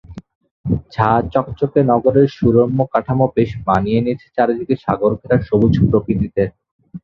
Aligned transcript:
ঝাঁ-চকচকে 0.93 1.79
নগরের 1.91 2.27
সুরম্য 2.37 2.79
কাঠামো 2.93 3.25
বেশ 3.35 3.51
মানিয়ে 3.67 3.99
নিয়েছে 4.01 4.27
চারদিকে 4.35 4.75
সাগরঘেঁষা 4.83 5.37
সবুজ 5.49 5.73
প্রকৃতিতে। 5.83 6.43